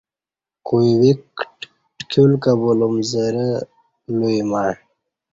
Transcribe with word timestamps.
کوئی 0.67 0.89
ویک 1.01 1.23
ٹکیول 1.97 2.31
کہ 2.43 2.51
بولوم 2.61 2.95
زرہ 3.11 3.47
لوئی 4.17 4.39
مع 4.49 4.65